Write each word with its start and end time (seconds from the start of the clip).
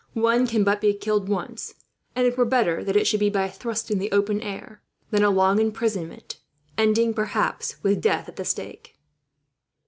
One 0.17 0.47
can 0.47 0.63
but 0.63 0.81
be 0.81 0.95
killed 0.95 1.29
once, 1.29 1.75
and 2.15 2.25
it 2.25 2.35
were 2.35 2.43
better 2.43 2.83
that 2.83 2.95
it 2.95 3.05
should 3.05 3.19
be 3.19 3.29
by 3.29 3.45
a 3.45 3.51
thrust 3.51 3.91
in 3.91 3.99
the 3.99 4.11
open 4.11 4.41
air 4.41 4.81
than 5.11 5.23
a 5.23 5.29
long 5.29 5.59
imprisonment, 5.59 6.37
ending 6.75 7.13
perhaps 7.13 7.75
with 7.83 8.01
death 8.01 8.27
at 8.27 8.35
the 8.35 8.43
stake." 8.45 8.95